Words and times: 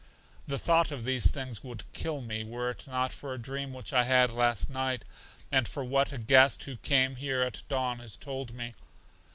The 0.47 0.57
thought 0.57 0.91
of 0.91 1.05
these 1.05 1.29
things 1.29 1.63
would 1.63 1.83
kill 1.91 2.21
me, 2.21 2.43
were 2.43 2.71
it 2.71 2.87
not 2.87 3.13
for 3.13 3.35
a 3.35 3.37
dream 3.37 3.71
which 3.71 3.93
I 3.93 4.03
had 4.03 4.33
last 4.33 4.67
night, 4.67 5.05
and 5.51 5.67
for 5.67 5.83
what 5.83 6.11
a 6.11 6.17
guest 6.17 6.63
who 6.63 6.77
came 6.77 7.17
here 7.17 7.43
at 7.43 7.61
dawn 7.69 7.99
has 7.99 8.17
told 8.17 8.51
me. 8.51 8.73